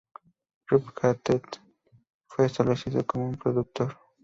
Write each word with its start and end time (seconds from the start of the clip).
Rob 0.65 0.83
Hackett 0.99 1.61
fue 2.25 2.47
establecido 2.47 3.05
como 3.05 3.29
co-productor. 3.37 3.95